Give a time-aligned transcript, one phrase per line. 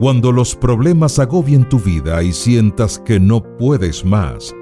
[0.00, 4.56] Cuando los problemas agobien tu vida y sientas que no puedes más,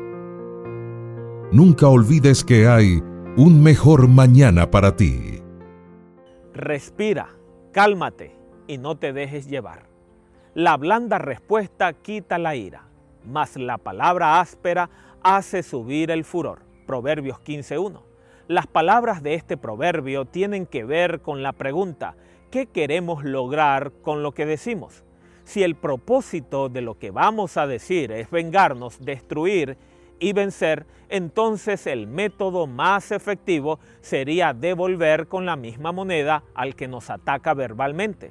[1.53, 3.01] nunca olvides que hay
[3.37, 5.41] un mejor mañana para ti.
[6.55, 7.29] Respira,
[7.71, 8.35] cálmate
[8.67, 9.87] y no te dejes llevar.
[10.55, 12.89] La blanda respuesta quita la ira,
[13.25, 14.91] mas la palabra áspera
[15.23, 16.63] hace subir el furor.
[16.85, 18.03] Proverbios 15.1.
[18.49, 22.17] Las palabras de este proverbio tienen que ver con la pregunta,
[22.51, 25.05] ¿qué queremos lograr con lo que decimos?
[25.49, 29.79] Si el propósito de lo que vamos a decir es vengarnos, destruir
[30.19, 36.87] y vencer, entonces el método más efectivo sería devolver con la misma moneda al que
[36.87, 38.31] nos ataca verbalmente.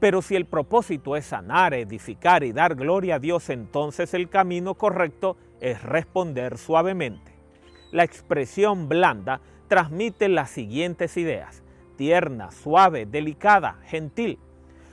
[0.00, 4.74] Pero si el propósito es sanar, edificar y dar gloria a Dios, entonces el camino
[4.74, 7.32] correcto es responder suavemente.
[7.92, 11.62] La expresión blanda transmite las siguientes ideas,
[11.94, 14.40] tierna, suave, delicada, gentil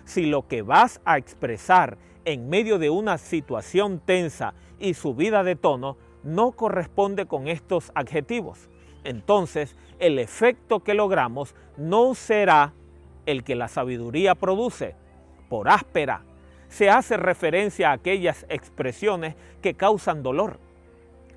[0.08, 5.58] si lo que vas a expresar en medio de una situación tensa y subida de
[5.58, 8.70] tono no corresponde con estos adjetivos.
[9.04, 12.74] Entonces, el efecto que logramos no será
[13.26, 14.96] el que la sabiduría produce.
[15.50, 16.24] Por áspera,
[16.70, 20.58] se hace referencia a aquellas expresiones que causan dolor.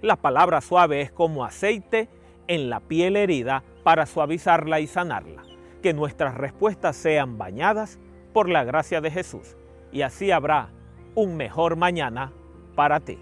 [0.00, 2.08] La palabra suave es como aceite
[2.46, 5.42] en la piel herida para suavizarla y sanarla.
[5.82, 7.98] Que nuestras respuestas sean bañadas
[8.32, 9.56] por la gracia de Jesús.
[9.92, 10.70] Y así habrá
[11.14, 12.32] un mejor mañana
[12.74, 13.18] para ti.